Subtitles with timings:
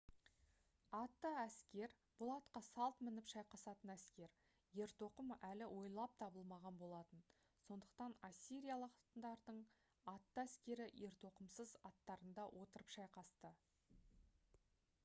[0.99, 1.91] атты әскер
[2.21, 4.33] бұл атқа салт мініп шайқасатын әскер
[4.85, 7.21] ертоқым әлі ойлап табылмаған болатын
[7.67, 9.63] сондықтан ассириялықтардың
[10.17, 13.53] атты әскері ертоқымсыз аттарында отырып шайқасты